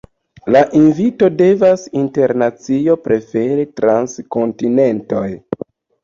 La 0.53 0.61
invito 0.77 1.27
devas 1.41 1.83
internacio, 1.99 2.95
prefere 3.07 3.65
trans 3.81 4.17
kontinentoj. 4.37 5.27